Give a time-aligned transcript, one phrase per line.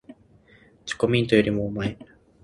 [0.87, 1.95] チョコミントよりもおまえ